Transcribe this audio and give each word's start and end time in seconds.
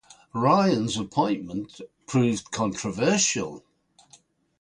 Ryans 0.33 0.97
appointment 0.97 1.79
proved 2.07 2.49
controversial. 2.49 3.63